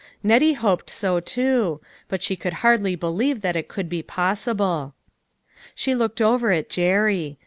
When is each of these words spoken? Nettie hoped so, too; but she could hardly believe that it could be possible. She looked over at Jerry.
Nettie 0.23 0.53
hoped 0.53 0.89
so, 0.89 1.19
too; 1.19 1.79
but 2.07 2.23
she 2.23 2.35
could 2.35 2.53
hardly 2.65 2.95
believe 2.95 3.41
that 3.41 3.55
it 3.55 3.67
could 3.67 3.87
be 3.87 4.01
possible. 4.01 4.95
She 5.75 5.93
looked 5.93 6.21
over 6.21 6.51
at 6.51 6.71
Jerry. 6.71 7.37